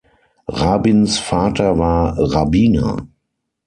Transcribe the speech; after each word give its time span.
Rabins 0.49 1.19
Vater 1.19 1.77
war 1.77 2.17
Rabbiner. 2.17 3.07